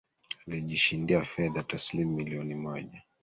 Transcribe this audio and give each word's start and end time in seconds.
Alijishindia 0.47 1.21
fedha 1.25 1.63
taslimu 1.63 2.11
milioni 2.11 2.55
moja 2.55 3.01